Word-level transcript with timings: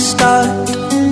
Start. 0.00 1.09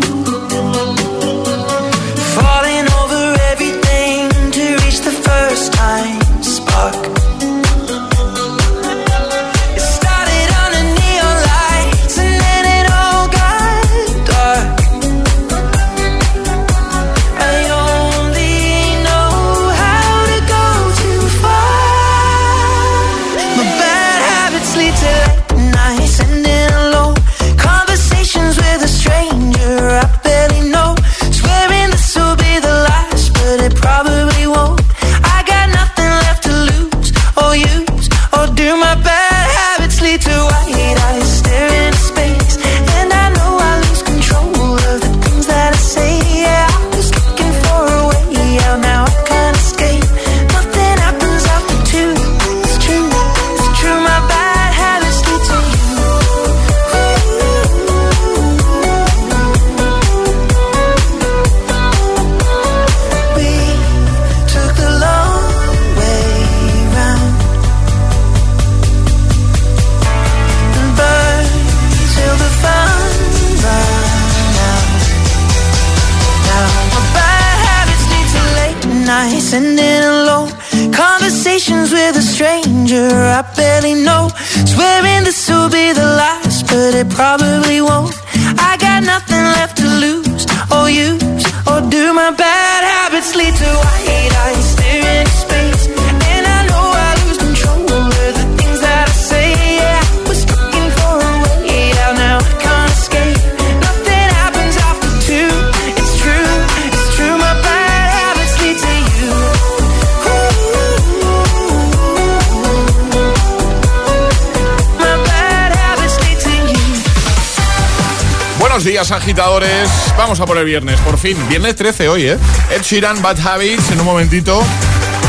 Días, 118.88 119.10
agitadores. 119.10 119.90
Vamos 120.16 120.40
a 120.40 120.46
por 120.46 120.56
el 120.56 120.64
viernes, 120.64 120.98
por 121.00 121.18
fin. 121.18 121.36
Viernes 121.50 121.76
13 121.76 122.08
hoy, 122.08 122.26
¿eh? 122.26 122.38
Ed 122.70 122.80
Sheeran, 122.82 123.20
Bad 123.20 123.38
Habits, 123.38 123.90
en 123.90 124.00
un 124.00 124.06
momentito. 124.06 124.62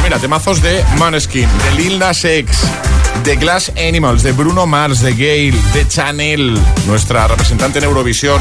Mira, 0.02 0.18
temazos 0.18 0.62
de 0.62 0.82
Maneskin, 0.98 1.46
de 1.66 1.72
Lil 1.84 2.00
Nas 2.00 2.24
X, 2.24 2.58
de 3.26 3.36
Glass 3.36 3.74
Animals, 3.76 4.24
de 4.24 4.32
Bruno 4.32 4.66
Mars, 4.66 5.02
de 5.02 5.12
Gale, 5.12 5.62
de 5.74 5.86
Chanel, 5.90 6.58
nuestra 6.88 7.28
representante 7.28 7.80
en 7.80 7.86
Eurovisión. 7.86 8.40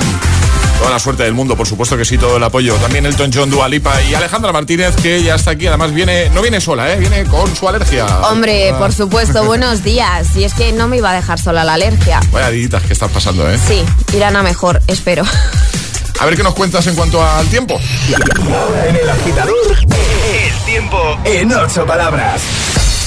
Toda 0.79 0.91
la 0.91 0.99
suerte 1.01 1.25
del 1.25 1.35
mundo, 1.35 1.57
por 1.57 1.67
supuesto 1.67 1.97
que 1.97 2.05
sí, 2.05 2.17
todo 2.19 2.37
el 2.37 2.45
apoyo. 2.45 2.75
También 2.77 3.05
Elton 3.05 3.31
John, 3.35 3.51
Dua 3.51 3.69
Lipa 3.69 4.01
y 4.03 4.15
Alejandra 4.15 4.53
Martínez, 4.53 4.95
que 4.97 5.23
ya 5.23 5.35
está 5.35 5.51
aquí. 5.53 5.67
Además, 5.67 5.93
viene, 5.93 6.31
no 6.31 6.41
viene 6.41 6.61
sola, 6.61 6.93
¿eh? 6.93 6.97
Viene 6.97 7.25
con 7.25 7.55
su 7.57 7.69
alergia. 7.69 8.07
Hombre, 8.31 8.71
Ah, 8.71 8.79
por 8.79 8.93
supuesto, 8.93 9.45
buenos 9.45 9.83
días. 9.83 10.35
Y 10.37 10.45
es 10.45 10.55
que 10.55 10.73
no 10.73 10.87
me 10.89 10.99
iba 10.99 11.11
a 11.11 11.15
dejar 11.15 11.39
sola 11.41 11.65
la 11.65 11.75
alergia. 11.75 12.21
Vaya 12.33 12.51
diditas 12.51 12.83
que 12.85 12.93
estás 12.93 13.11
pasando, 13.11 13.51
¿eh? 13.51 13.59
Sí, 13.59 13.83
irán 14.17 14.37
a 14.37 14.43
mejor, 14.43 14.81
espero. 14.87 15.25
A 16.21 16.25
ver 16.27 16.37
qué 16.37 16.43
nos 16.43 16.55
cuentas 16.55 16.87
en 16.87 16.95
cuanto 16.95 17.23
al 17.25 17.47
tiempo. 17.49 17.79
En 18.89 18.97
el 18.97 19.09
agitador, 19.09 19.77
el 19.81 20.65
tiempo 20.65 21.19
en 21.25 21.53
ocho 21.53 21.87
palabras. 21.87 22.41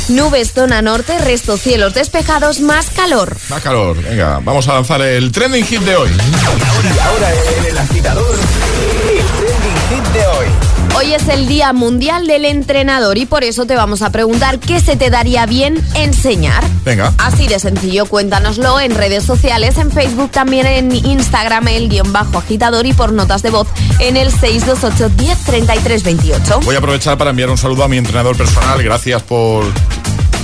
Nubes 0.09 0.53
zona 0.53 0.81
norte, 0.81 1.18
resto 1.19 1.57
cielos 1.57 1.94
despejados, 1.94 2.59
más 2.59 2.89
calor. 2.89 3.38
Más 3.50 3.62
calor. 3.62 4.01
Venga, 4.01 4.39
vamos 4.44 4.68
a 4.68 4.74
lanzar 4.74 5.01
el 5.01 5.31
trending 5.31 5.65
hit 5.65 5.81
de 5.81 5.95
hoy. 5.95 6.09
Y 6.09 7.00
ahora 7.00 7.31
en 7.57 7.65
el 7.65 7.77
agitador, 7.77 8.36
el 8.36 9.25
trending 9.25 9.77
hit 9.89 10.13
de 10.13 10.27
hoy. 10.27 10.70
Hoy 10.93 11.13
es 11.13 11.27
el 11.29 11.47
Día 11.47 11.71
Mundial 11.71 12.27
del 12.27 12.43
Entrenador 12.43 13.17
y 13.17 13.25
por 13.25 13.43
eso 13.43 13.65
te 13.65 13.75
vamos 13.75 14.01
a 14.01 14.09
preguntar 14.09 14.59
qué 14.59 14.81
se 14.81 14.97
te 14.97 15.09
daría 15.09 15.45
bien 15.45 15.81
enseñar. 15.95 16.63
Venga. 16.83 17.13
Así 17.17 17.47
de 17.47 17.59
sencillo, 17.59 18.05
cuéntanoslo 18.05 18.79
en 18.79 18.93
redes 18.93 19.23
sociales, 19.23 19.77
en 19.77 19.89
Facebook, 19.89 20.31
también 20.31 20.67
en 20.67 20.93
Instagram, 20.93 21.69
el 21.69 21.88
guion 21.88 22.11
bajo 22.11 22.38
agitador 22.38 22.85
y 22.85 22.93
por 22.93 23.13
notas 23.13 23.41
de 23.41 23.51
voz 23.51 23.67
en 23.99 24.17
el 24.17 24.31
628 24.31 25.09
10 25.15 25.38
33 25.45 26.03
28. 26.03 26.59
Voy 26.63 26.75
a 26.75 26.79
aprovechar 26.79 27.17
para 27.17 27.29
enviar 27.29 27.49
un 27.49 27.57
saludo 27.57 27.85
a 27.85 27.88
mi 27.88 27.97
entrenador 27.97 28.35
personal. 28.35 28.83
Gracias 28.83 29.23
por. 29.23 29.65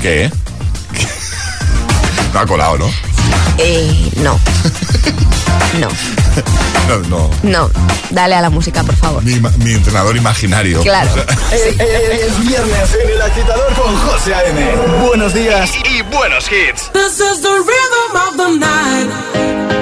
¿Qué? 0.02 0.32
No 2.34 2.42
ha 2.42 2.46
colado, 2.46 2.78
¿no? 2.78 3.07
Eh, 3.58 4.12
no. 4.18 4.40
no. 5.80 5.88
No, 6.88 6.98
no. 7.10 7.30
No, 7.44 7.72
dale 8.12 8.36
a 8.36 8.42
la 8.42 8.50
música, 8.50 8.84
por 8.84 8.96
favor. 8.96 9.24
Mi, 9.24 9.40
mi 9.64 9.74
entrenador 9.74 10.16
imaginario. 10.16 10.82
Claro. 10.82 11.10
es, 11.52 11.62
eh, 11.62 11.76
eh, 11.78 11.78
eh, 11.80 12.28
es, 12.28 12.48
viernes 12.48 12.98
en 13.04 13.10
el 13.10 13.22
agitador 13.22 13.74
con 13.74 13.96
José 13.98 14.34
A.M. 14.36 14.76
Buenos 15.08 15.34
días 15.34 15.72
y, 15.86 15.98
y 15.98 16.02
buenos 16.04 16.46
hits. 16.52 16.92
This 16.94 17.20
is 17.20 17.42
the 17.42 17.50
rhythm 17.50 18.16
of 18.16 18.38
the 18.38 18.58
night. 18.58 19.77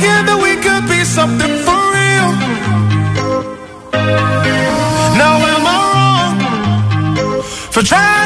That 0.00 0.38
we 0.42 0.56
could 0.64 0.88
be 0.88 1.04
something 1.04 1.54
for 1.66 1.80
real? 1.94 2.30
Now 5.20 5.36
am 5.54 5.66
I 5.66 5.78
wrong 5.94 7.42
for 7.72 7.82
trying 7.82 8.23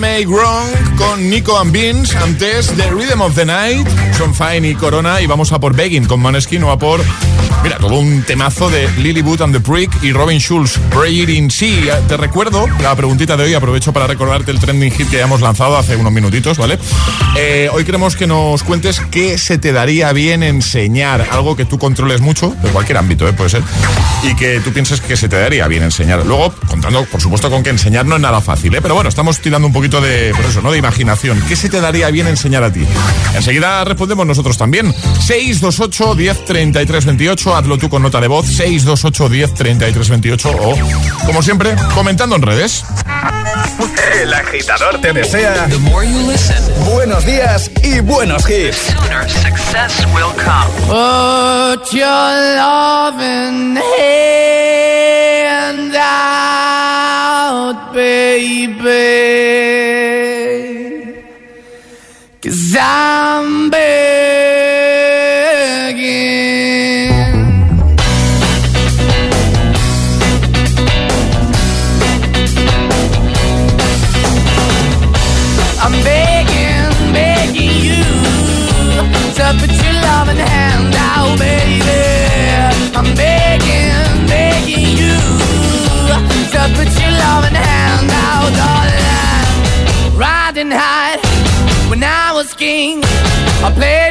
Make 0.00 0.28
Wrong 0.28 0.79
con 1.00 1.30
Nico 1.30 1.58
and 1.58 1.72
Beans. 1.72 2.14
Antes 2.14 2.68
The 2.76 2.90
Rhythm 2.90 3.22
of 3.22 3.34
the 3.34 3.44
Night, 3.44 3.88
Son 4.16 4.34
Fine 4.34 4.68
y 4.68 4.74
Corona. 4.74 5.20
Y 5.20 5.26
vamos 5.26 5.50
a 5.52 5.58
por 5.58 5.74
Begging 5.74 6.04
con 6.04 6.20
Maneskin 6.20 6.62
o 6.62 6.70
a 6.70 6.78
por. 6.78 7.00
Mira, 7.62 7.76
todo 7.76 7.98
un 7.98 8.22
temazo 8.22 8.70
de 8.70 8.88
Lily 8.96 9.20
Wood 9.20 9.42
and 9.42 9.54
the 9.54 9.60
Prick 9.60 10.02
y 10.02 10.12
Robin 10.12 10.38
Schulz, 10.38 10.78
Praying 10.90 11.50
Sea. 11.50 12.00
Te 12.08 12.16
recuerdo 12.16 12.66
la 12.80 12.96
preguntita 12.96 13.36
de 13.36 13.44
hoy, 13.44 13.54
aprovecho 13.54 13.92
para 13.92 14.06
recordarte 14.06 14.50
el 14.50 14.58
trending 14.58 14.90
hit 14.90 15.10
que 15.10 15.18
ya 15.18 15.24
hemos 15.24 15.42
lanzado 15.42 15.76
hace 15.76 15.94
unos 15.96 16.10
minutitos, 16.10 16.56
¿vale? 16.56 16.78
Eh, 17.36 17.68
hoy 17.70 17.84
queremos 17.84 18.16
que 18.16 18.26
nos 18.26 18.62
cuentes 18.62 19.00
qué 19.10 19.36
se 19.36 19.58
te 19.58 19.72
daría 19.72 20.10
bien 20.14 20.42
enseñar, 20.42 21.28
algo 21.30 21.54
que 21.54 21.66
tú 21.66 21.78
controles 21.78 22.22
mucho, 22.22 22.56
de 22.62 22.70
cualquier 22.70 22.96
ámbito, 22.96 23.28
¿eh? 23.28 23.34
puede 23.34 23.50
ser, 23.50 23.62
y 24.22 24.34
que 24.36 24.60
tú 24.60 24.72
pienses 24.72 25.02
que 25.02 25.16
se 25.18 25.28
te 25.28 25.38
daría 25.38 25.68
bien 25.68 25.82
enseñar. 25.82 26.24
Luego, 26.24 26.54
contando, 26.66 27.04
por 27.04 27.20
supuesto, 27.20 27.50
con 27.50 27.62
que 27.62 27.70
enseñar 27.70 28.06
no 28.06 28.16
es 28.16 28.22
nada 28.22 28.40
fácil, 28.40 28.74
¿eh? 28.74 28.80
pero 28.80 28.94
bueno, 28.94 29.10
estamos 29.10 29.38
tirando 29.40 29.66
un 29.66 29.74
poquito 29.74 30.00
de, 30.00 30.32
por 30.34 30.46
eso, 30.46 30.62
¿no? 30.62 30.72
De 30.72 30.78
imaginación. 30.90 31.40
¿Qué 31.46 31.54
se 31.54 31.68
te 31.68 31.80
daría 31.80 32.10
bien 32.10 32.26
enseñar 32.26 32.64
a 32.64 32.72
ti? 32.72 32.84
Enseguida 33.34 33.84
respondemos 33.84 34.26
nosotros 34.26 34.58
también. 34.58 34.92
628 35.20 36.16
10 36.16 36.44
33 36.44 37.04
28 37.04 37.56
hazlo 37.56 37.78
tú 37.78 37.88
con 37.88 38.02
nota 38.02 38.20
de 38.20 38.26
voz 38.26 38.46
628 38.46 39.28
10 39.28 39.54
33 39.54 40.08
28 40.08 40.50
o, 40.50 40.74
como 41.26 41.42
siempre, 41.42 41.76
comentando 41.94 42.34
en 42.34 42.42
redes. 42.42 42.84
El 44.20 44.34
agitador 44.34 45.00
te 45.00 45.12
desea 45.12 45.68
buenos 46.90 47.24
días 47.24 47.70
y 47.82 48.00
buenos 48.00 48.48
hits. 48.50 48.94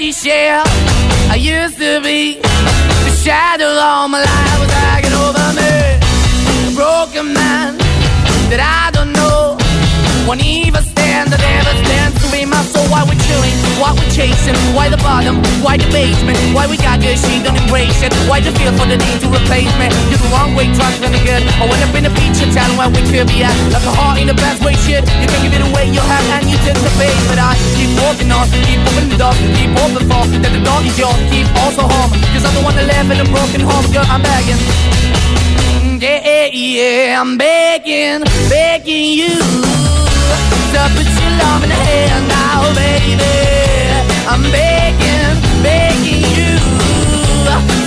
Empty 0.00 0.12
shell 0.12 0.62
I 1.28 1.36
used 1.38 1.76
to 1.76 2.00
be. 2.00 2.40
The 2.40 3.10
shadow 3.22 3.66
all 3.66 4.08
my 4.08 4.20
life 4.20 4.60
was 4.60 4.70
hanging 4.70 5.12
over 5.12 5.52
me. 5.60 6.72
A 6.72 6.74
broken 6.74 7.34
man 7.34 7.76
that 8.48 8.60
I. 8.60 8.89
Won't 10.30 10.46
even 10.46 10.78
stand, 10.94 11.34
that 11.34 11.42
never 11.42 11.74
stands 11.82 12.14
to 12.22 12.30
be 12.30 12.46
my 12.46 12.62
soul. 12.70 12.86
Why 12.86 13.02
we're 13.02 13.18
chilling, 13.26 13.50
why 13.82 13.90
we're 13.98 14.14
chasing, 14.14 14.54
why 14.78 14.86
the 14.86 14.94
bottom, 15.02 15.42
why 15.58 15.74
the 15.74 15.90
basement, 15.90 16.38
why 16.54 16.70
we 16.70 16.78
got 16.78 17.02
good, 17.02 17.18
she 17.18 17.42
don't 17.42 17.58
embrace 17.58 17.98
it. 17.98 18.14
Why 18.30 18.38
the 18.38 18.54
feel 18.54 18.70
for 18.78 18.86
the 18.86 18.94
need 18.94 19.18
to 19.26 19.28
replace 19.34 19.74
me? 19.74 19.90
You're 20.06 20.22
the 20.22 20.30
wrong 20.30 20.54
way, 20.54 20.70
trying 20.70 21.02
to 21.02 21.10
good. 21.26 21.42
I 21.58 21.66
went 21.66 21.82
up 21.82 21.90
in 21.98 22.06
a 22.06 22.14
feature 22.14 22.46
town 22.54 22.78
where 22.78 22.86
we 22.86 23.02
could 23.10 23.26
be 23.26 23.42
at. 23.42 23.50
Like 23.74 23.82
a 23.82 23.90
heart 23.90 24.22
in 24.22 24.30
the 24.30 24.38
best 24.38 24.62
way, 24.62 24.78
shit. 24.86 25.02
You 25.18 25.26
can 25.26 25.42
give 25.42 25.50
it 25.50 25.66
away, 25.66 25.90
you 25.90 25.98
have, 25.98 26.26
and 26.38 26.46
you 26.46 26.62
took 26.62 26.78
the 26.78 26.94
bait. 26.94 27.18
But 27.26 27.42
I 27.42 27.58
keep 27.74 27.90
walking 27.98 28.30
on, 28.30 28.46
keep 28.70 28.78
moving 28.86 29.10
the 29.10 29.18
door, 29.18 29.34
keep 29.34 29.74
open 29.82 30.06
for 30.06 30.30
that 30.30 30.54
the 30.54 30.62
door 30.62 30.78
is 30.86 30.94
yours, 30.94 31.18
keep 31.26 31.50
also 31.58 31.90
home. 31.90 32.14
Cause 32.30 32.46
I'm 32.46 32.54
the 32.54 32.62
one 32.62 32.78
that 32.78 32.86
live 32.86 33.10
in 33.10 33.18
a 33.18 33.26
broken 33.34 33.66
home, 33.66 33.82
girl, 33.90 34.06
I'm 34.06 34.22
begging. 34.22 34.62
Yeah, 35.98 36.54
yeah, 36.54 37.18
I'm 37.18 37.34
begging, 37.34 38.22
begging 38.46 39.18
you 39.18 39.79
so 40.72 40.80
put 40.96 41.08
your 41.20 41.32
love 41.42 41.62
in 41.64 41.70
the 41.70 41.80
hand 41.90 42.24
now, 42.28 42.60
baby. 42.74 43.34
I'm 44.32 44.42
begging, 44.54 45.34
begging 45.62 46.22
you. 46.36 46.52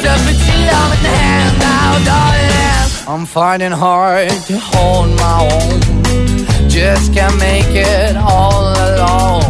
So 0.04 0.12
put 0.26 0.40
your 0.48 0.62
love 0.72 0.92
in 0.96 1.02
the 1.08 1.14
hand 1.24 1.54
now, 1.60 1.92
darling. 2.10 2.84
I'm 3.08 3.26
finding 3.26 3.72
hard 3.72 4.30
to 4.48 4.56
hold 4.60 5.10
my 5.24 5.38
own. 5.52 6.70
Just 6.70 7.14
can't 7.14 7.38
make 7.38 7.70
it 7.70 8.16
all 8.18 8.74
alone. 8.88 9.44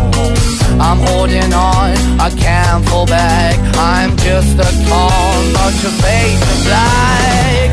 I'm 0.81 0.99
holding 0.99 1.53
on, 1.53 1.91
I 2.19 2.29
can't 2.37 2.83
fall 2.89 3.05
back. 3.05 3.57
I'm 3.77 4.17
just 4.17 4.57
a 4.57 4.69
call, 4.89 5.43
not 5.53 5.73
your 5.81 5.95
face 6.03 6.39
to 6.49 6.55
black. 6.67 7.69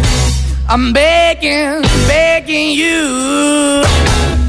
I'm 0.68 0.92
begging, 0.92 1.82
begging 2.06 2.70
you. 2.70 3.89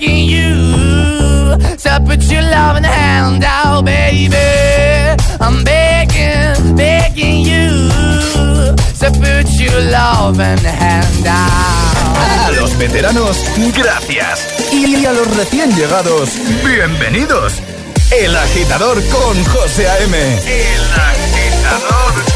you 0.00 1.56
to 1.76 2.02
put 2.06 2.22
your 2.30 2.42
loving 2.42 2.84
hand 2.84 3.44
out, 3.44 3.84
baby. 3.84 4.36
I'm 5.40 5.64
begging, 5.64 6.76
begging 6.76 7.40
you 7.40 7.88
to 9.00 9.10
put 9.10 9.48
your 9.58 9.80
loving 9.90 10.64
hand 10.64 11.26
out. 11.26 12.48
A 12.48 12.52
los 12.52 12.76
veteranos, 12.78 13.36
gracias. 13.76 14.72
Y 14.72 15.04
a 15.04 15.12
los 15.12 15.36
recién 15.36 15.74
llegados, 15.74 16.30
bienvenidos. 16.64 17.54
El 18.10 18.36
agitador 18.36 19.02
con 19.08 19.44
José 19.44 19.88
A.M. 19.88 20.16
El 20.16 20.82
agitador. 20.92 22.27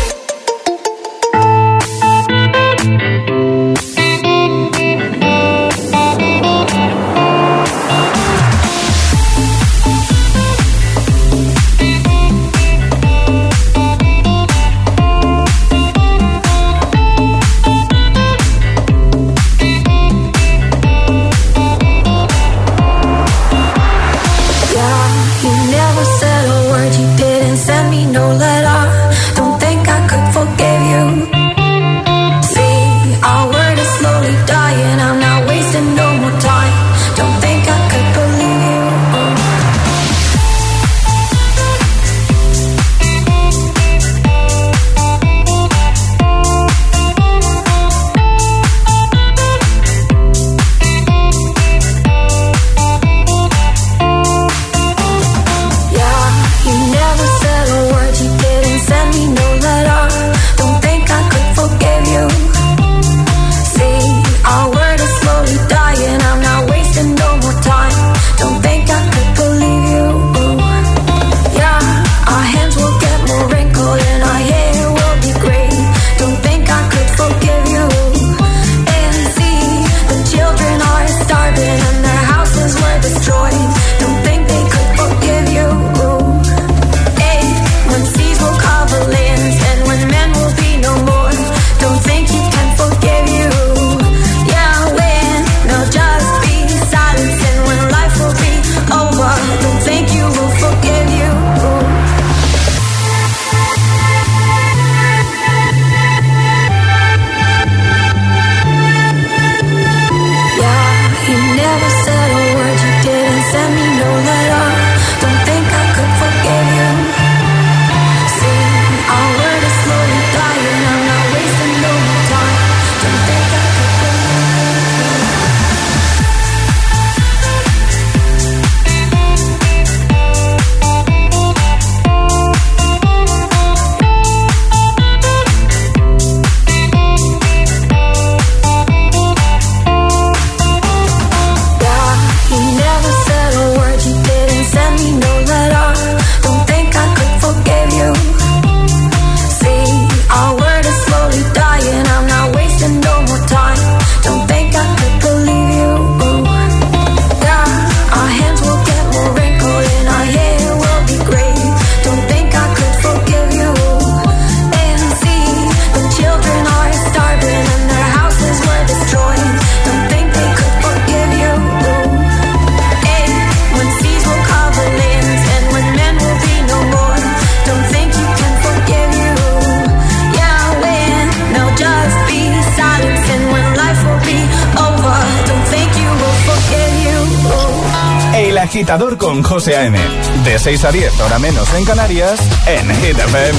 6 190.62 190.84
a 190.84 190.92
10, 190.92 191.20
ahora 191.20 191.40
menos 191.40 191.74
en 191.74 191.84
Canarias, 191.84 192.38
en 192.66 192.88
Hit 193.00 193.18
FM. 193.18 193.58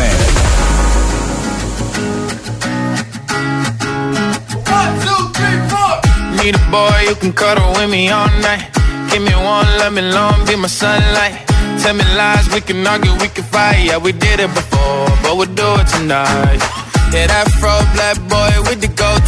Need 6.42 6.56
a 6.56 6.72
boy 6.72 7.10
you 7.10 7.16
can 7.16 7.34
cuddle 7.34 7.74
with 7.74 7.89
me 7.89 8.10
all 8.10 8.30
night. 8.39 8.70
Give 9.12 9.22
me 9.22 9.36
one, 9.36 9.68
let 9.80 9.92
me 9.92 10.02
long, 10.02 10.46
be 10.46 10.56
my 10.56 10.70
sunlight. 10.70 11.46
Tell 11.82 11.94
me 11.94 12.06
lies, 12.16 12.48
we 12.54 12.62
can 12.62 12.88
argue, 12.88 13.12
we 13.20 13.28
can 13.28 13.44
fight. 13.44 13.84
Yeah, 13.84 13.98
we 13.98 14.13
did 14.13 14.39
it 14.39 14.54
before, 14.54 15.08
but 15.24 15.36
we'll 15.36 15.54
do 15.54 15.76
it 15.82 15.88
tonight. 15.88 16.62
Yeah, 17.12 17.28
that 17.28 17.52
fro 17.60 17.84
black 17.94 18.18
boy 18.30 18.70
with 18.70 18.80
the 18.80 18.92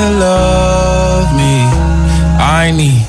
love 0.00 1.32
me. 1.36 1.54
I 2.38 2.70
need 2.72 3.04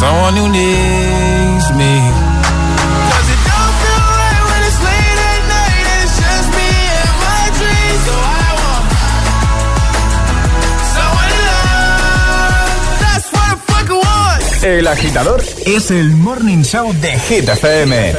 someone 0.00 0.34
who 0.36 0.46
needs 0.48 1.66
me. 1.80 1.92
Cause 3.10 3.28
it 3.34 3.40
don't 3.50 3.74
feel 3.82 4.04
right 4.20 4.42
when 4.48 4.60
it's 4.68 4.80
late 4.88 5.20
at 5.30 5.42
night 5.56 5.84
and 5.92 6.00
it's 6.04 6.16
just 6.24 6.48
me 6.58 6.70
and 7.00 7.14
my 7.26 7.44
dreams. 7.58 8.02
So 8.06 8.14
I 8.14 8.48
want 8.62 8.86
someone 10.94 11.28
to 11.34 11.40
love. 11.50 12.78
That's 13.02 13.28
what 13.34 13.46
I 13.52 13.56
fucking 13.70 14.00
want. 14.06 14.42
El 14.64 14.86
agitador 14.86 15.40
es 15.66 15.90
el 15.90 16.10
morning 16.16 16.62
show 16.62 16.92
de 17.00 17.18
Hit 17.18 17.48
FM. 17.48 18.14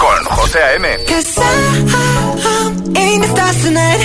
Con 0.00 0.24
José 0.36 0.58
A.M. 0.62 0.88
In 2.94 3.20
the 3.20 3.28
stars 3.34 3.58
tonight. 3.64 4.02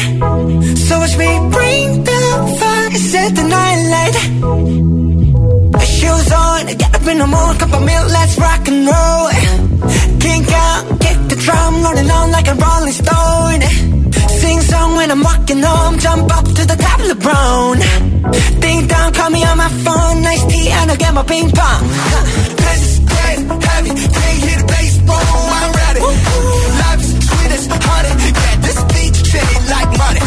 So 0.87 0.99
watch 0.99 1.15
me 1.17 1.29
bring 1.55 2.03
the 2.03 2.19
fire, 2.59 2.91
set 3.11 3.35
the 3.35 3.43
night 3.43 3.79
light. 3.93 4.15
Shoes 5.85 6.31
on, 6.31 6.65
get 6.77 6.95
up 6.95 7.07
in 7.07 7.17
the 7.17 7.27
morning, 7.27 7.59
cup 7.59 7.73
of 7.73 7.83
milk, 7.83 8.07
let's 8.11 8.37
rock 8.37 8.67
and 8.67 8.87
roll. 8.87 9.29
Kink 10.19 10.51
out, 10.51 10.83
kick 10.99 11.17
the 11.29 11.35
drum, 11.35 11.83
rolling 11.83 12.09
on 12.09 12.31
like 12.31 12.47
a 12.47 12.55
rolling 12.55 12.93
stone. 12.93 13.61
Sing 14.41 14.61
song 14.61 14.95
when 14.95 15.11
I'm 15.11 15.23
walking 15.23 15.61
home, 15.61 15.99
jump 15.99 16.31
up 16.37 16.45
to 16.45 16.63
the 16.71 16.77
top 16.85 16.99
of 16.99 17.07
the 17.07 17.15
brown. 17.15 17.79
Ding 18.61 18.87
dong, 18.87 19.13
call 19.13 19.29
me 19.29 19.43
on 19.43 19.57
my 19.57 19.69
phone, 19.83 20.21
nice 20.21 20.45
tea, 20.45 20.69
and 20.69 20.91
I'll 20.91 20.97
get 20.97 21.13
my 21.13 21.23
ping 21.23 21.49
pong. 21.51 21.87
This 22.63 22.81
is 22.87 22.99
dead 22.99 23.37
heavy, 23.63 23.89
can't 23.89 24.37
hear 24.43 24.57
the 24.61 24.67
bass, 24.67 24.97
boom, 25.07 25.51
I'm 25.59 25.71
ready. 25.81 26.01
Life 26.81 27.01
is 27.01 27.11
sweet 27.27 27.51
as 27.57 27.67
honey, 27.67 28.56
like 29.69 29.97
money. 29.97 30.26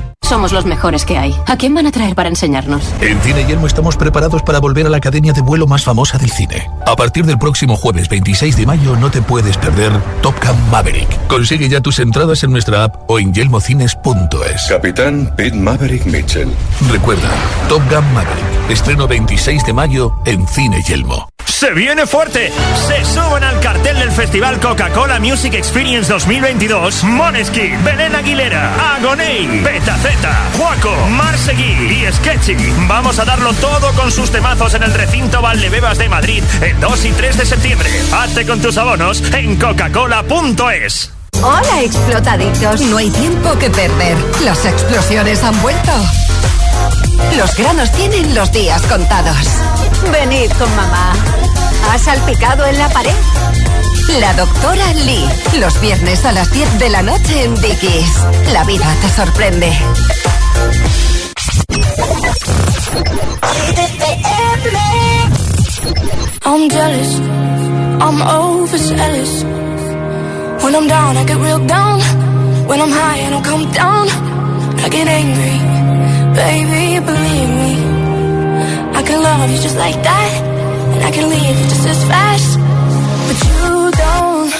Somos 0.31 0.53
los 0.53 0.63
mejores 0.63 1.03
que 1.03 1.17
hay. 1.17 1.35
¿A 1.45 1.57
quién 1.57 1.73
van 1.73 1.87
a 1.87 1.91
traer 1.91 2.15
para 2.15 2.29
enseñarnos? 2.29 2.89
En 3.01 3.19
Cine 3.21 3.45
Yelmo 3.45 3.67
estamos 3.67 3.97
preparados 3.97 4.41
para 4.43 4.61
volver 4.61 4.85
a 4.85 4.89
la 4.89 4.95
academia 4.95 5.33
de 5.33 5.41
vuelo 5.41 5.67
más 5.67 5.83
famosa 5.83 6.17
del 6.17 6.31
cine. 6.31 6.69
A 6.85 6.95
partir 6.95 7.25
del 7.25 7.37
próximo 7.37 7.75
jueves 7.75 8.07
26 8.07 8.55
de 8.55 8.65
mayo 8.65 8.95
no 8.95 9.11
te 9.11 9.21
puedes 9.21 9.57
perder 9.57 9.91
Top 10.21 10.35
Gun 10.41 10.69
Maverick. 10.69 11.27
Consigue 11.27 11.67
ya 11.67 11.81
tus 11.81 11.99
entradas 11.99 12.45
en 12.45 12.51
nuestra 12.51 12.85
app 12.85 13.11
o 13.11 13.19
en 13.19 13.33
yelmocines.es. 13.33 14.67
Capitán 14.69 15.33
Pete 15.35 15.57
Maverick 15.57 16.05
Mitchell. 16.05 16.47
Recuerda, 16.89 17.29
Top 17.67 17.81
Gun 17.89 18.13
Maverick. 18.13 18.69
Estreno 18.69 19.09
26 19.09 19.65
de 19.65 19.73
mayo 19.73 20.13
en 20.23 20.47
Cine 20.47 20.81
Yelmo. 20.87 21.27
Se 21.61 21.73
viene 21.73 22.07
fuerte. 22.07 22.51
Se 22.87 23.05
suben 23.05 23.43
al 23.43 23.59
cartel 23.59 23.99
del 23.99 24.09
Festival 24.09 24.59
Coca-Cola 24.59 25.19
Music 25.19 25.53
Experience 25.53 26.11
2022 26.11 27.03
Moneski, 27.03 27.73
Belén 27.85 28.15
Aguilera, 28.15 28.95
Agoney, 28.95 29.61
Juaco, 30.57 31.07
Marsegui 31.07 32.05
y 32.05 32.11
Sketchy. 32.11 32.55
Vamos 32.87 33.19
a 33.19 33.25
darlo 33.25 33.53
todo 33.53 33.91
con 33.93 34.11
sus 34.11 34.31
temazos 34.31 34.73
en 34.73 34.83
el 34.83 34.93
recinto 34.93 35.41
Valdebebas 35.41 35.97
de 35.97 36.09
Madrid 36.09 36.43
el 36.61 36.79
2 36.79 37.05
y 37.05 37.11
3 37.11 37.37
de 37.37 37.45
septiembre. 37.45 37.89
Hazte 38.13 38.45
con 38.45 38.61
tus 38.61 38.77
abonos 38.77 39.21
en 39.33 39.57
coca-cola.es. 39.57 41.11
Hola, 41.43 41.81
explotaditos. 41.81 42.81
No 42.81 42.97
hay 42.97 43.09
tiempo 43.09 43.57
que 43.57 43.69
perder. 43.69 44.17
Las 44.43 44.65
explosiones 44.65 45.43
han 45.43 45.59
vuelto. 45.61 45.91
Los 47.37 47.55
granos 47.55 47.91
tienen 47.93 48.35
los 48.35 48.51
días 48.51 48.81
contados. 48.83 49.37
Venid 50.11 50.51
con 50.59 50.75
mamá. 50.75 51.13
¿Ha 51.89 51.97
salpicado 51.97 52.65
en 52.65 52.77
la 52.77 52.89
pared? 52.89 53.15
La 54.19 54.33
doctora 54.33 54.93
Lee. 55.05 55.25
Los 55.59 55.79
viernes 55.79 56.25
a 56.25 56.31
las 56.31 56.51
10 56.51 56.79
de 56.79 56.89
la 56.89 57.01
noche 57.01 57.43
en 57.43 57.55
Dickies. 57.55 58.25
La 58.51 58.63
vida 58.63 58.85
te 59.01 59.09
sorprende. 59.09 59.71
I'm 66.43 66.69
jealous. 66.69 67.19
I'm 68.01 68.21
overzealous. 68.21 69.43
When 70.63 70.75
I'm 70.75 70.87
down, 70.87 71.17
I 71.17 71.23
get 71.23 71.37
real 71.37 71.65
down. 71.65 71.99
When 72.67 72.81
I'm 72.81 72.91
high, 72.91 73.25
I 73.25 73.29
don't 73.29 73.43
come 73.43 73.71
down. 73.71 74.07
I 74.83 74.89
get 74.89 75.07
angry. 75.07 75.55
Baby, 76.35 77.05
believe 77.05 77.49
me. 77.61 77.71
I 78.93 79.03
can 79.03 79.21
love 79.23 79.49
you 79.49 79.57
just 79.59 79.77
like 79.77 80.01
that. 80.03 80.50
I 81.03 81.11
can 81.11 81.29
leave 81.29 81.57
just 81.71 81.87
as 81.87 82.03
fast. 82.11 82.59
But 83.27 83.37
you 83.47 83.91
don't 84.03 84.51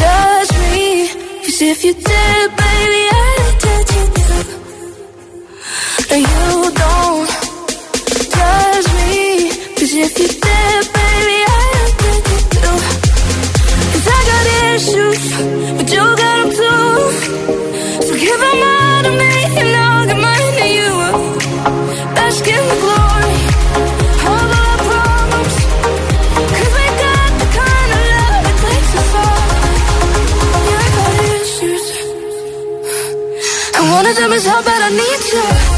judge 0.00 0.52
me. 0.62 1.08
Cause 1.44 1.60
if 1.62 1.84
you 1.84 1.94
did, 1.94 2.46
baby, 2.62 3.02
I'd 3.20 3.54
judge 3.64 3.90
you 3.96 4.04
too. 4.18 4.42
You 6.26 6.70
don't 6.82 7.28
judge 8.36 8.88
me. 8.98 9.16
Cause 9.76 9.92
if 10.06 10.18
you 10.18 10.28
I 34.88 34.90
need 34.90 35.32
you. 35.34 35.77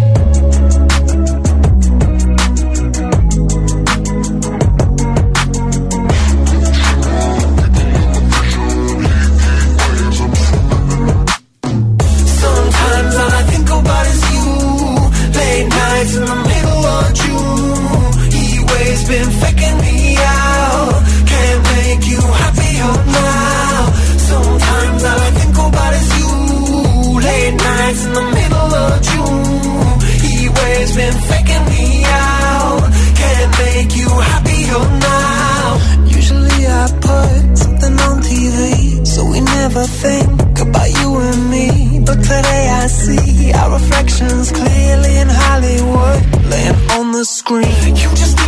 scream. 47.51 47.95
You 47.95 48.09
just 48.15 48.40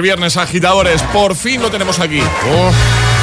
el 0.00 0.02
viernes, 0.02 0.38
agitadores. 0.38 1.02
Por 1.12 1.36
fin 1.36 1.60
lo 1.60 1.70
tenemos 1.70 2.00
aquí. 2.00 2.20
Oh, 2.20 2.70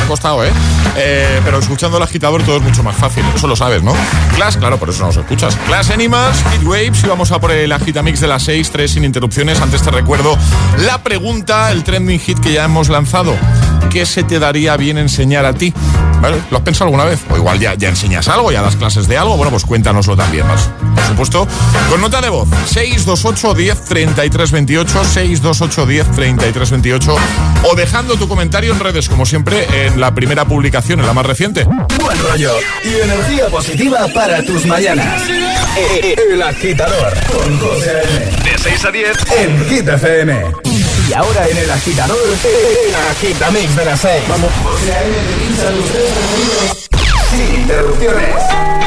ha 0.03 0.07
costado, 0.07 0.45
¿eh? 0.45 0.51
¿eh? 0.95 1.41
Pero 1.43 1.57
escuchando 1.57 1.97
el 1.97 2.03
agitador 2.03 2.43
todo 2.43 2.57
es 2.57 2.61
mucho 2.61 2.83
más 2.83 2.95
fácil. 2.95 3.23
Eso 3.35 3.47
lo 3.47 3.55
sabes, 3.55 3.81
¿no? 3.81 3.95
Class, 4.35 4.57
claro, 4.57 4.77
por 4.77 4.89
eso 4.89 5.03
nos 5.03 5.17
escuchas. 5.17 5.55
Class 5.65 5.89
Animals, 5.89 6.37
Speed 6.37 6.67
Waves 6.67 7.03
y 7.03 7.07
vamos 7.07 7.31
a 7.31 7.39
por 7.39 7.51
el 7.51 7.71
agitamix 7.71 8.19
de 8.19 8.27
las 8.27 8.43
6, 8.43 8.69
3 8.69 8.91
sin 8.91 9.03
interrupciones. 9.05 9.59
Antes 9.59 9.81
te 9.81 9.89
recuerdo 9.89 10.37
la 10.77 11.01
pregunta, 11.01 11.71
el 11.71 11.83
trending 11.83 12.19
hit 12.19 12.39
que 12.39 12.53
ya 12.53 12.65
hemos 12.65 12.89
lanzado. 12.89 13.35
¿Qué 13.89 14.05
se 14.05 14.23
te 14.23 14.37
daría 14.37 14.77
bien 14.77 14.99
enseñar 14.99 15.45
a 15.45 15.53
ti? 15.53 15.73
¿vale? 16.21 16.41
¿Lo 16.51 16.57
has 16.57 16.63
pensado 16.63 16.85
alguna 16.85 17.05
vez? 17.05 17.19
O 17.29 17.37
igual 17.37 17.59
ya, 17.59 17.75
ya 17.75 17.89
enseñas 17.89 18.27
algo, 18.27 18.51
ya 18.51 18.61
das 18.61 18.75
clases 18.75 19.07
de 19.07 19.17
algo, 19.17 19.37
bueno, 19.37 19.51
pues 19.51 19.65
cuéntanoslo 19.65 20.15
también 20.15 20.47
más. 20.47 20.69
Por 20.95 21.05
supuesto, 21.05 21.47
con 21.89 22.01
nota 22.01 22.21
de 22.21 22.29
voz, 22.29 22.47
628 22.65 23.53
10 23.53 23.85
33 23.85 24.51
28, 24.51 25.03
628 25.05 25.85
10 25.85 26.11
33 26.11 26.71
28, 26.71 27.15
o 27.63 27.75
dejando 27.75 28.15
tu 28.15 28.27
comentario 28.27 28.73
en 28.73 28.79
redes, 28.79 29.09
como 29.09 29.25
siempre, 29.25 29.67
en 29.85 29.99
la 29.99 30.13
primera 30.13 30.45
publicación, 30.45 30.99
en 30.99 31.07
la 31.07 31.13
más 31.13 31.25
reciente. 31.25 31.63
Buen 31.63 32.19
rollo 32.23 32.51
y 32.83 32.95
energía 33.01 33.47
positiva 33.47 34.07
para 34.13 34.43
tus 34.43 34.65
mañanas. 34.65 35.23
E, 35.77 36.07
e, 36.07 36.33
el 36.33 36.41
agitador, 36.41 37.13
con 37.31 37.59
José 37.59 38.01
De 38.43 38.57
6 38.57 38.85
a 38.85 38.91
10 38.91 39.17
en 39.37 39.65
Hit 39.69 39.87
FM. 39.87 40.86
Y 41.07 41.13
ahora 41.13 41.47
en 41.47 41.57
el 41.57 41.71
agitador, 41.71 42.17
el 42.17 42.95
agitamix 42.95 43.75
de 43.75 43.85
las 43.85 44.01
6. 44.01 44.23
Vamos. 44.27 44.51
Sin 47.31 47.61
interrupciones. 47.61 48.86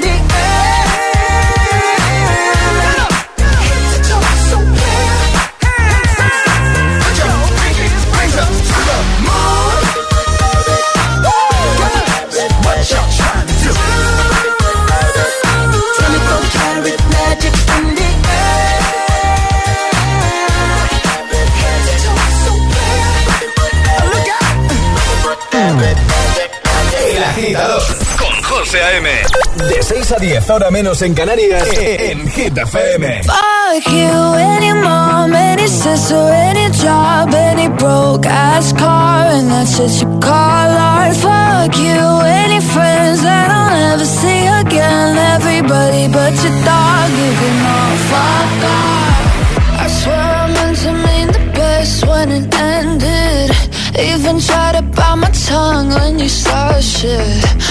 10, 30.19 30.71
menos 30.71 31.01
en 31.01 31.13
Canarias, 31.13 31.67
en 31.77 32.27
Hit 32.31 32.57
FM. 32.57 33.23
Fuck 33.23 33.87
you, 33.87 34.33
any 34.35 34.73
mom, 34.73 35.33
any 35.33 35.67
sister, 35.67 36.15
any 36.15 36.69
job, 36.71 37.33
any 37.33 37.69
broke 37.69 38.25
ass 38.27 38.73
car, 38.73 39.27
and 39.31 39.49
that's 39.49 39.79
it 39.79 40.01
you 40.01 40.19
call 40.19 40.31
art. 40.31 41.15
Fuck 41.15 41.77
you, 41.77 42.21
any 42.25 42.59
friends 42.59 43.21
that 43.21 43.49
I'll 43.51 43.71
never 43.71 44.05
see 44.05 44.47
again, 44.47 45.17
everybody 45.35 46.07
but 46.09 46.33
your 46.43 46.55
dog, 46.65 47.09
you 47.21 47.31
can 47.39 47.57
all 47.71 47.97
fuck 48.11 48.63
off. 48.67 49.81
I 49.83 49.87
swear 49.87 50.19
I 50.19 50.47
meant 50.53 50.77
to 50.79 50.91
mean 50.91 51.27
the 51.27 51.51
best 51.53 52.05
when 52.05 52.31
it 52.31 52.53
ended. 52.53 53.51
Even 53.97 54.39
tried 54.39 54.75
to 54.75 54.81
bite 54.81 55.15
my 55.15 55.29
tongue 55.47 55.89
when 55.89 56.19
you 56.19 56.29
saw 56.29 56.79
shit. 56.79 57.70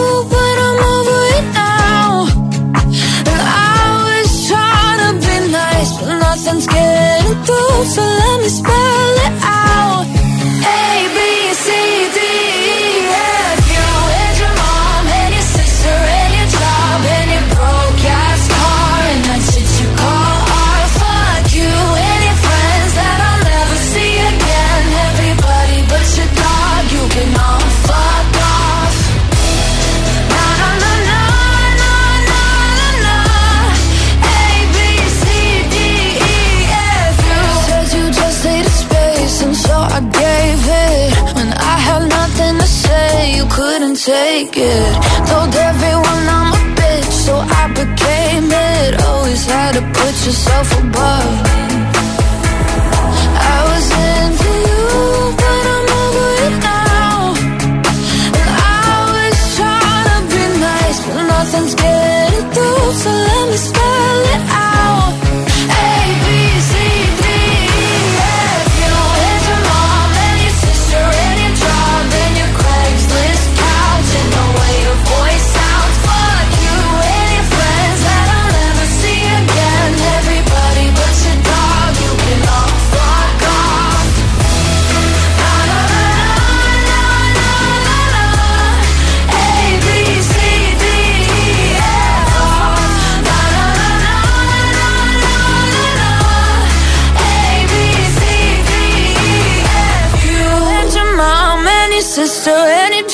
something's 6.51 6.67
getting 6.67 7.43
through, 7.45 7.85
so 7.85 8.01
let 8.01 8.41
me 8.41 8.49
spell 8.49 9.15
it 9.25 9.35
out. 9.41 10.05
A, 10.65 11.07
B, 11.15 11.53
C, 11.53 11.67
D. 12.10 12.10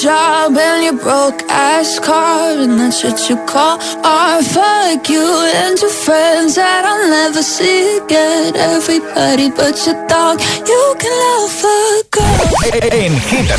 job 0.01 0.55
and 0.57 0.83
your 0.83 0.93
broke 0.93 1.41
ass 1.49 1.99
car, 1.99 2.51
and 2.51 2.79
that's 2.79 3.03
what 3.03 3.29
you 3.29 3.35
call 3.45 3.79
art. 4.03 4.43
Fuck 4.45 5.09
you 5.09 5.25
and 5.55 5.79
your 5.79 5.89
friends 5.89 6.55
that 6.55 6.85
I'll 6.85 7.09
never 7.09 7.41
see 7.41 7.97
again. 7.97 8.55
Everybody 8.55 9.49
but 9.49 9.75
your 9.85 9.97
dog, 10.07 10.39
you 10.67 10.95
can 10.99 11.13
love 11.25 11.63
a 11.63 12.03
girl. 12.11 12.47
En 12.91 13.19
Hit 13.19 13.49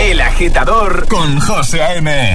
El 0.00 0.20
Agitador 0.20 1.06
con 1.08 1.40
José 1.40 1.80
A.M. 1.80 2.34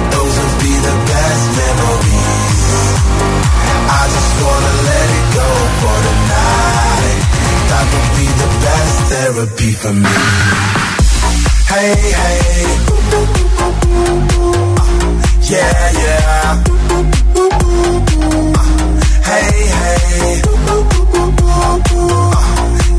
Memories. 1.59 2.61
I 3.99 4.01
just 4.15 4.33
wanna 4.43 4.73
let 4.89 5.07
it 5.19 5.27
go 5.39 5.49
for 5.81 5.97
the 6.05 6.13
night. 6.35 7.19
That 7.69 7.85
would 7.91 8.09
be 8.19 8.27
the 8.41 8.49
best 8.65 8.97
therapy 9.11 9.71
for 9.81 9.93
me. 10.03 10.15
Hey, 11.71 11.95
hey. 12.21 12.67
Yeah, 15.51 15.83
yeah. 16.03 16.63
Hey, 19.29 19.51
hey. 19.79 20.41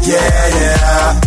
Yeah, 0.04 0.42
yeah. 0.60 1.21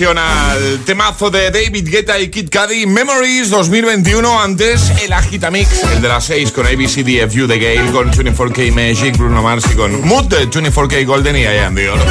Revisión 0.00 0.18
al 0.18 0.80
temazo 0.86 1.30
de 1.30 1.50
David 1.50 1.88
Guetta 1.90 2.18
y 2.18 2.28
Kid 2.30 2.48
Cudi 2.50 2.86
Memories 2.86 3.50
2021 3.50 4.40
antes 4.40 4.90
el 5.02 5.12
Agitamix 5.12 5.82
el 5.82 6.00
de 6.00 6.08
las 6.08 6.24
6 6.24 6.52
con 6.52 6.66
ABCDFU 6.66 7.46
de 7.46 7.58
Gale 7.58 7.90
con 7.92 8.10
24K 8.10 8.72
Magic 8.72 9.18
Bruno 9.18 9.42
Mars 9.42 9.66
y 9.70 9.74
con 9.74 10.06
Mood 10.06 10.24
de 10.24 10.48
24K 10.48 11.04
Golden 11.04 11.36
y 11.36 11.40
I 11.40 11.58
Am 11.58 11.74
The 11.74 11.90
Oro 11.90 12.02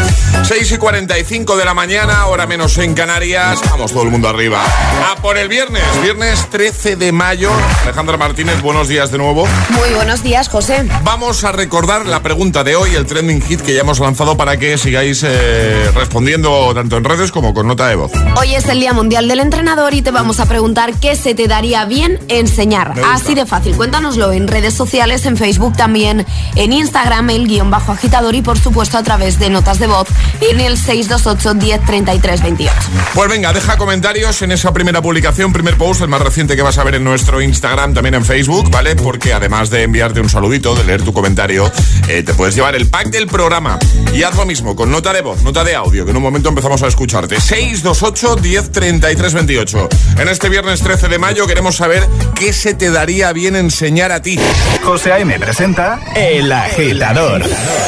6 0.44 0.72
y 0.72 0.78
45 0.78 1.58
de 1.58 1.66
la 1.66 1.74
mañana 1.74 2.28
hora 2.28 2.46
menos 2.46 2.78
en 2.78 2.94
Canarias 2.94 3.60
vamos 3.72 3.92
todo 3.92 4.04
el 4.04 4.10
mundo 4.10 4.30
arriba. 4.30 4.64
A 5.12 5.16
por 5.22 5.38
el 5.38 5.48
viernes 5.48 5.84
viernes 6.02 6.48
13 6.50 6.96
de 6.96 7.12
mayo. 7.12 7.52
Alejandra 7.84 8.18
Martínez 8.18 8.62
buenos 8.62 8.88
días 8.88 9.12
de 9.12 9.18
nuevo. 9.18 9.48
Muy 9.70 9.90
buenos 9.96 10.22
días, 10.24 10.50
José. 10.50 10.86
Vamos 11.04 11.44
a 11.44 11.52
recordar 11.52 12.06
la 12.06 12.22
pregunta 12.22 12.64
de 12.64 12.76
hoy, 12.76 12.96
el 12.96 13.06
trending 13.06 13.42
hit 13.42 13.62
que 13.62 13.74
ya 13.74 13.82
hemos 13.82 14.00
lanzado 14.00 14.38
para 14.38 14.58
que 14.58 14.78
sigáis 14.78 15.24
eh, 15.26 15.92
respondiendo 15.96 16.72
tanto 16.74 16.98
en 16.98 17.04
redes 17.04 17.32
como 17.32 17.54
con 17.54 17.68
nota 17.80 17.90
de 17.90 17.96
voz. 17.96 18.12
Hoy 18.36 18.56
es 18.56 18.68
el 18.68 18.82
Día 18.82 18.92
Mundial 18.92 19.30
del 19.30 19.40
Entrenador 19.40 19.94
y 19.94 20.02
te 20.02 20.12
vamos 20.12 20.42
a 20.42 20.48
preguntar 20.48 20.94
qué 20.96 21.16
se 21.16 21.34
te 21.34 21.48
daría 21.48 21.86
bien 21.86 22.20
enseñar. 22.28 22.94
Así 23.08 23.36
de 23.36 23.46
fácil. 23.46 23.76
Cuéntanoslo 23.78 24.34
en 24.34 24.50
redes 24.50 24.74
sociales, 24.74 25.26
en 25.26 25.38
Facebook 25.38 25.78
también, 25.78 26.26
en 26.56 26.74
Instagram, 26.74 27.30
el 27.30 27.48
guion 27.48 27.72
bajo 27.72 27.94
agitador 27.94 28.36
y 28.36 28.42
por 28.42 28.60
supuesto 28.60 28.98
a 28.98 29.04
través 29.04 29.40
de 29.40 29.50
notas 29.50 29.80
de 29.80 29.88
voz 29.88 30.10
en 30.42 30.60
el 30.60 30.78
628 30.78 31.54
10 31.54 31.86
33 31.86 32.42
28. 32.42 32.74
Pues 33.14 33.30
venga, 33.30 33.54
deja 33.54 33.78
comentarios 33.78 34.42
en 34.42 34.52
esa 34.52 34.74
primera 34.74 35.02
publicación, 35.02 35.54
primer 35.54 35.78
post, 35.78 36.02
el 36.02 36.10
más 36.10 36.22
reciente 36.22 36.58
que 36.58 36.62
vas 36.62 36.78
a 36.78 36.84
ver 36.84 36.96
en 36.96 37.06
nuestro 37.06 37.42
Instagram, 37.42 37.94
también 37.94 38.16
en 38.16 38.26
Facebook, 38.26 38.70
¿vale? 38.70 38.98
Porque 38.98 39.32
además 39.32 39.70
de 39.70 39.84
enviarte 39.84 40.20
un 40.20 40.30
saludito, 40.30 40.76
de 40.76 40.84
leer 40.84 41.04
tu 41.04 41.14
comentario, 41.14 41.72
eh, 42.10 42.24
te 42.24 42.34
puedes 42.34 42.56
llevar 42.56 42.76
el 42.76 42.90
pack 42.90 43.08
del 43.08 43.28
programa. 43.28 43.80
Y 44.14 44.24
haz 44.24 44.36
lo 44.36 44.46
mismo, 44.46 44.76
con 44.76 44.92
nota 44.92 45.14
de 45.14 45.22
voz, 45.22 45.44
nota 45.44 45.64
de 45.64 45.76
audio, 45.76 46.04
que 46.04 46.12
en 46.12 46.18
un 46.18 46.24
momento 46.24 46.50
empezamos 46.50 46.84
a 46.84 46.88
escucharte. 46.88 47.40
628 47.76 48.36
10 48.42 48.72
33 48.72 49.34
28. 49.34 49.90
En 50.18 50.28
este 50.28 50.50
viernes 50.50 50.82
13 50.82 51.08
de 51.08 51.20
mayo 51.20 51.46
queremos 51.46 51.76
saber 51.76 52.08
qué 52.34 52.52
se 52.52 52.74
te 52.74 52.90
daría 52.90 53.32
bien 53.32 53.56
enseñar 53.56 54.12
a 54.12 54.22
ti. 54.22 54.40
José 54.84 55.14
A.M. 55.14 55.40
presenta 55.40 56.00
El 56.16 56.52
Agitador. 56.52 57.44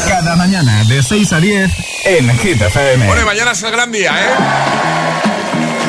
Cada 0.07 0.35
mañana 0.35 0.83
de 0.83 1.01
6 1.01 1.33
a 1.33 1.39
10 1.39 1.71
en 2.05 2.37
Hit 2.37 2.61
FM. 2.61 3.07
Bueno, 3.07 3.23
y 3.23 3.25
mañana 3.25 3.51
es 3.51 3.63
el 3.63 3.71
gran 3.71 3.91
día, 3.91 4.11
¿eh? 4.11 4.29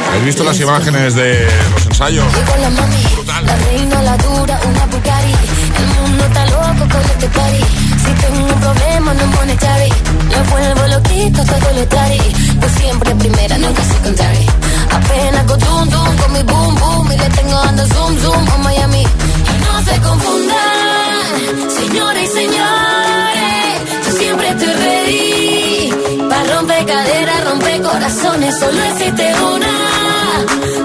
¿Habéis 0.09 0.25
visto 0.25 0.45
las 0.45 0.59
imágenes 0.59 1.15
de 1.15 1.47
los 1.73 1.87
ensayos? 1.87 2.27
Con 2.33 2.61
la 2.63 3.57
reina, 3.57 4.03
la 4.03 4.17
dura, 4.17 4.61
una 4.65 4.87
Bugatti. 4.87 5.33
El 5.79 5.87
mundo 6.01 6.25
está 6.25 6.47
loco 6.47 6.89
con 6.91 7.03
este 7.03 7.29
party. 7.29 7.82
Si 8.05 8.13
tengo 8.23 8.45
un 8.55 8.61
problema, 8.61 9.15
no 9.15 9.27
monetary. 9.27 9.93
Me 10.31 10.41
vuelvo 10.51 10.87
loquito, 10.89 11.45
todo 11.45 11.73
lo 11.77 11.87
trari. 11.89 12.21
Pues 12.61 12.73
siempre 12.73 13.15
primera, 13.15 13.59
nunca 13.59 13.83
secondary. 13.85 14.47
Apenas 14.91 15.45
con 15.45 15.61
zoom, 15.61 15.91
zoom, 15.91 16.17
con 16.17 16.33
mi 16.33 16.43
boom, 16.43 16.75
boom. 16.77 17.13
Y 17.13 17.17
le 17.19 17.29
tengo 17.31 17.55
dando 17.65 17.87
zoom, 17.87 18.19
zoom 18.19 18.49
a 18.49 18.59
Miami. 18.59 19.03
Y 19.03 19.55
no 19.65 19.83
se 19.89 20.01
confundan, 20.01 21.71
señores 21.81 22.31
y 22.31 22.33
señores. 22.41 23.75
Yo 24.05 24.13
siempre 24.19 24.49
estoy 24.49 24.73
ready. 24.85 25.93
Pa' 26.31 26.45
romper 26.55 26.87
caderas, 26.87 27.45
romper 27.45 27.83
corazones. 27.83 28.59
Solo 28.59 28.83
existe 28.91 29.35
una. 29.55 29.73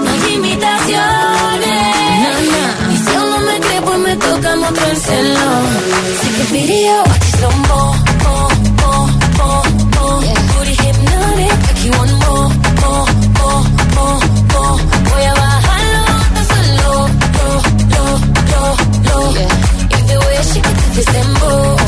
No 0.04 0.10
hay 0.10 0.34
imitaciones 0.34 1.08
tocamos 4.28 4.74
todo 4.74 4.90
el 4.90 4.96
cielo. 4.96 5.40
Take 6.22 6.42
a 6.42 6.46
video, 6.52 7.02
watch 7.08 7.28
it 7.28 7.36
slow 7.36 7.50
mo, 7.70 7.82
mo, 8.24 8.36
mo, 8.80 8.92
mo, 9.38 9.50
mo. 9.94 10.06
Booty 10.52 10.74
hypnotic, 10.82 11.58
aquí 11.70 11.88
one 11.90 12.14
more, 12.22 12.48
mo, 12.82 12.92
mo, 13.38 13.50
mo, 13.96 14.06
mo. 14.52 14.64
Voy 15.10 15.24
a 15.24 15.34
bajarlo 15.40 16.00
hasta 16.14 16.42
solo, 16.50 17.08
lo, 17.36 17.48
lo, 17.94 18.04
lo, 18.52 18.62
lo. 19.08 19.18
Yeah. 19.36 19.96
If 19.96 20.02
the 20.08 20.16
way 20.26 20.38
she 20.50 20.58
could 20.60 20.76
do 20.80 20.86
this 20.96 21.06
tempo. 21.06 21.87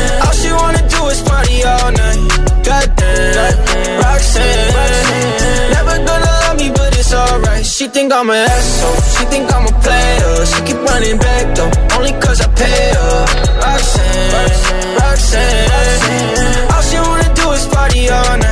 Goddamn, 2.81 4.01
Roxanne. 4.01 4.73
Never 5.75 5.97
gonna 6.07 6.31
love 6.43 6.57
me, 6.57 6.69
but 6.71 6.97
it's 6.97 7.13
alright. 7.13 7.65
She 7.65 7.87
think 7.87 8.11
I'm 8.13 8.29
an 8.29 8.49
asshole. 8.49 9.01
She 9.13 9.25
think 9.25 9.53
I'm 9.53 9.65
a 9.67 9.73
player. 9.81 10.45
She 10.45 10.59
keep 10.67 10.79
running 10.89 11.17
back 11.17 11.55
though, 11.55 11.71
only 11.97 12.13
cause 12.23 12.41
I 12.41 12.47
pay 12.55 12.93
her. 12.97 13.25
Roxanne, 13.63 14.31
Roxanne. 14.99 15.71
All 16.73 16.81
she 16.81 16.97
wanna 16.97 17.29
do 17.35 17.51
is 17.51 17.65
party 17.67 18.09
all 18.09 18.37
night. 18.37 18.50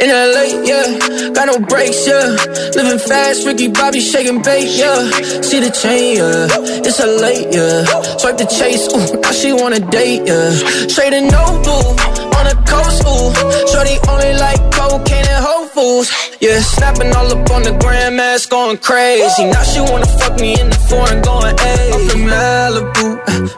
In 0.00 0.08
LA, 0.08 0.64
yeah, 0.64 1.30
got 1.32 1.46
no 1.46 1.58
brakes, 1.60 2.06
yeah. 2.08 2.34
Living 2.74 2.98
fast, 2.98 3.46
Ricky 3.46 3.68
Bobby 3.68 4.00
shaking 4.00 4.42
bait, 4.42 4.66
yeah. 4.76 5.10
See 5.42 5.60
the 5.60 5.70
chain, 5.70 6.16
yeah. 6.16 6.48
It's 6.82 6.98
a 6.98 7.06
late, 7.06 7.54
yeah. 7.54 7.84
Swipe 8.18 8.36
the 8.38 8.46
chase, 8.46 8.88
ooh, 8.90 9.20
now 9.20 9.30
she 9.30 9.52
wanna 9.52 9.78
date, 9.78 10.26
yeah. 10.26 10.50
Straight 10.88 11.12
and 11.12 11.30
no 11.30 11.44
blue, 11.62 11.86
on 12.34 12.44
the 12.50 12.56
coast, 12.66 13.04
ooh. 13.06 13.30
Shorty 13.70 13.96
only 14.10 14.34
like 14.42 14.58
cocaine 14.72 15.26
and 15.28 15.44
Whole 15.44 15.61
Foods, 15.74 16.12
yeah. 16.40 16.60
Snapping 16.60 17.14
all 17.16 17.32
up 17.32 17.50
on 17.50 17.62
the 17.62 17.72
grandmas, 17.80 18.44
going 18.44 18.76
crazy. 18.76 19.44
Now 19.44 19.62
she 19.62 19.80
wanna 19.80 20.06
fuck 20.20 20.38
me 20.38 20.52
in 20.60 20.68
the 20.68 20.76
foreign, 20.76 21.22
going, 21.22 21.56
ayy. 21.56 21.92
Up 21.92 22.14
in 22.14 22.22
Malibu, 22.28 23.06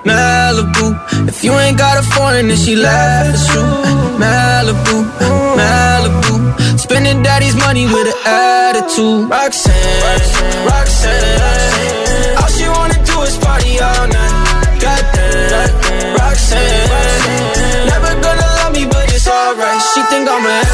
Malibu. 0.06 1.28
If 1.28 1.42
you 1.42 1.52
ain't 1.54 1.76
got 1.76 1.98
a 1.98 2.02
foreign, 2.14 2.46
then 2.48 2.56
she 2.56 2.76
laugh 2.76 3.34
at 3.34 3.40
you. 3.50 3.64
Malibu, 4.22 4.96
Malibu. 5.58 6.78
Spending 6.78 7.22
daddy's 7.22 7.56
money 7.56 7.86
with 7.86 8.06
an 8.06 8.18
attitude. 8.24 9.28
Roxanne, 9.28 9.74
Roxanne. 10.70 12.36
All 12.38 12.50
she 12.56 12.68
wanna 12.68 12.98
do 13.04 13.22
is 13.22 13.36
party 13.38 13.80
all 13.80 14.06
night. 14.06 14.78
Goddamn, 14.78 16.14
Roxanne. 16.14 17.88
Never 17.90 18.12
gonna 18.22 18.48
love 18.62 18.72
me, 18.72 18.86
but 18.86 19.04
it's 19.12 19.26
alright. 19.26 19.82
She 19.94 20.02
think 20.10 20.28
I'm 20.28 20.46
an 20.46 20.73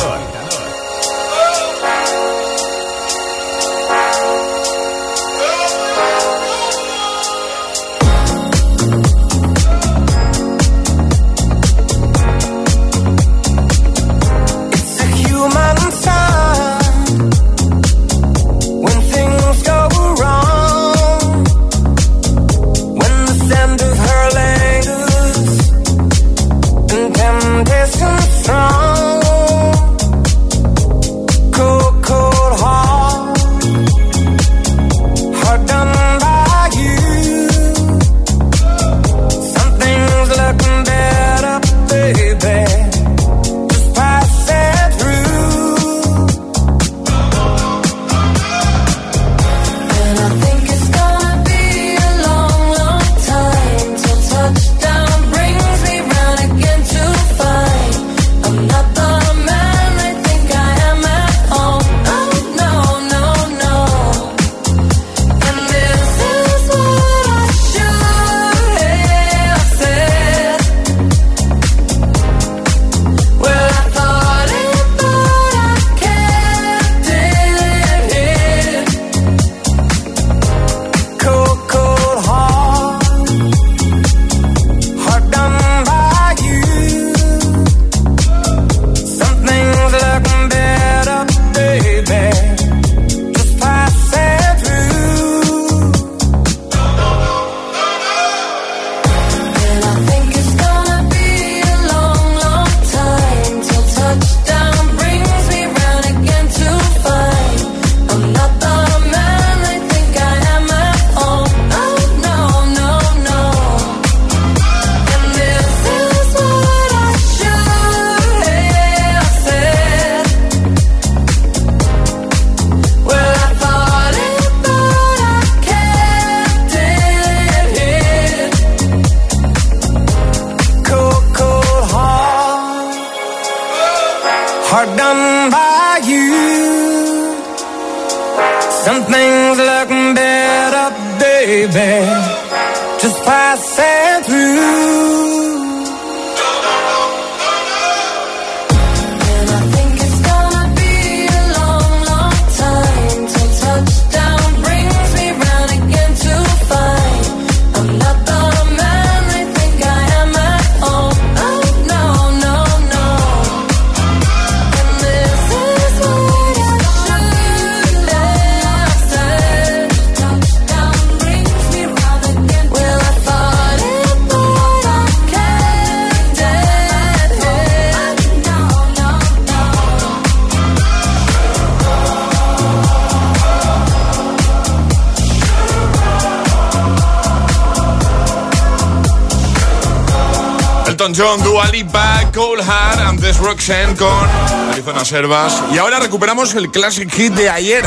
Roxanne 193.41 193.95
con 193.95 194.29
Arizona 194.71 195.03
Servas. 195.03 195.61
Y 195.73 195.77
ahora 195.77 195.99
recuperamos 195.99 196.53
el 196.55 196.69
Classic 196.69 197.11
Hit 197.11 197.33
de 197.33 197.49
ayer. 197.49 197.83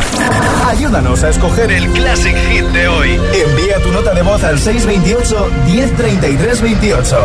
Ayúdanos 0.67 1.23
a 1.23 1.31
escoger 1.31 1.71
el 1.71 1.89
Classic 1.93 2.37
Hit 2.49 2.65
de 2.67 2.89
hoy. 2.89 3.21
Envía 3.33 3.81
tu 3.81 3.93
nota 3.93 4.13
de 4.13 4.23
voz 4.23 4.43
al 4.43 4.59
628 4.59 5.51
1033 5.67 6.61
28. 6.61 7.25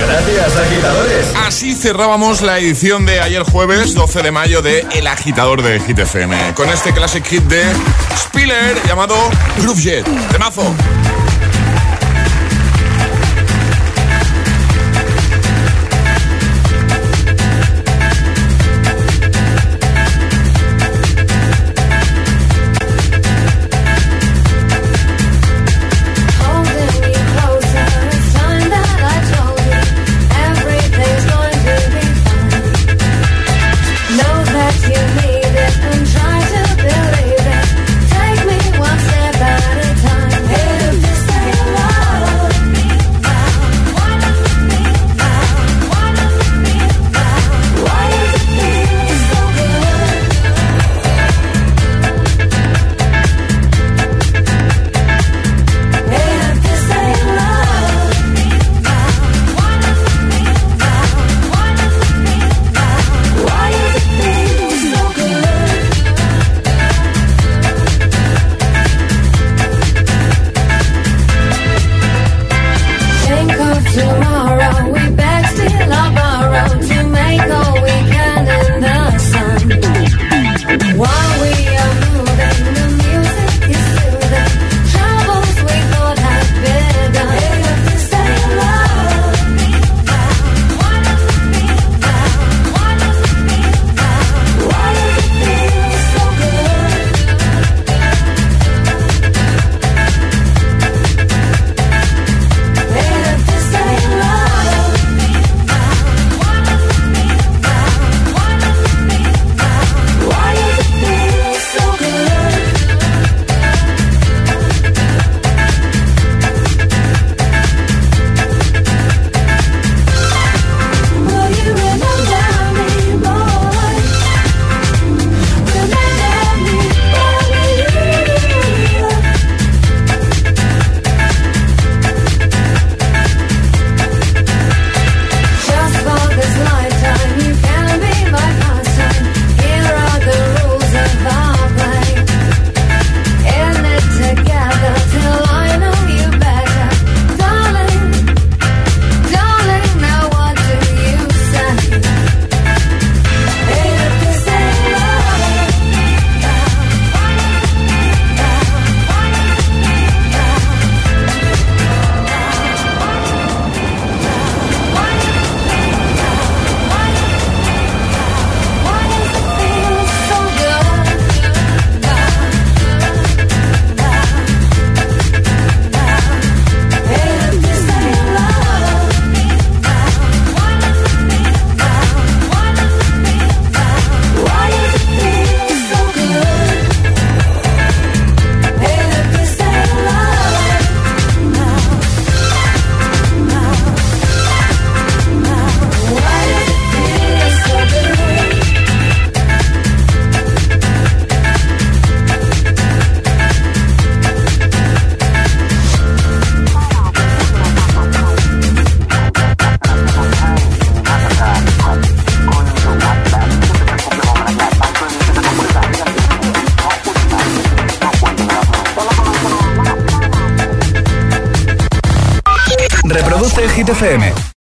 Gracias, 0.00 0.56
agitadores. 0.56 1.26
Así 1.46 1.74
cerrábamos 1.74 2.42
la 2.42 2.58
edición 2.58 3.06
de 3.06 3.20
ayer 3.20 3.42
jueves 3.44 3.94
12 3.94 4.22
de 4.22 4.30
mayo 4.32 4.62
de 4.62 4.86
El 4.92 5.06
Agitador 5.06 5.62
de 5.62 5.80
Hit 5.80 5.98
FM. 6.00 6.54
Con 6.54 6.68
este 6.68 6.92
Classic 6.92 7.24
Hit 7.24 7.44
de 7.44 7.62
Spiller 8.16 8.76
llamado 8.86 9.14
Groove 9.58 9.80
Jet. 9.80 10.06
De 10.06 10.38